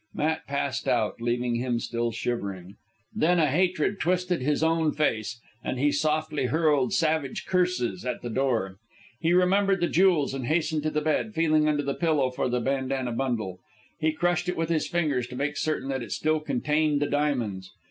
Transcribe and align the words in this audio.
Matt 0.15 0.47
passed 0.47 0.87
out, 0.87 1.21
leaving 1.21 1.57
him 1.57 1.79
still 1.79 2.11
shivering. 2.11 2.73
Then 3.15 3.37
a 3.37 3.45
hatred 3.51 3.99
twisted 3.99 4.41
his 4.41 4.63
own 4.63 4.93
face, 4.93 5.39
and 5.63 5.77
he 5.77 5.91
softly 5.91 6.47
hurled 6.47 6.91
savage 6.91 7.45
curses 7.45 8.03
at 8.03 8.23
the 8.23 8.29
door. 8.31 8.77
He 9.19 9.31
remembered 9.31 9.79
the 9.79 9.87
jewels, 9.87 10.33
and 10.33 10.47
hastened 10.47 10.81
to 10.81 10.89
the 10.89 11.01
bed, 11.01 11.35
feeling 11.35 11.69
under 11.69 11.83
the 11.83 11.93
pillow 11.93 12.31
for 12.31 12.49
the 12.49 12.59
bandanna 12.59 13.11
bundle. 13.11 13.59
He 13.99 14.11
crushed 14.11 14.49
it 14.49 14.57
with 14.57 14.69
his 14.69 14.87
fingers 14.87 15.27
to 15.27 15.35
make 15.35 15.55
certain 15.55 15.89
that 15.89 16.01
it 16.01 16.11
still 16.11 16.39
contained 16.39 16.99
the 16.99 17.05
diamonds. 17.05 17.71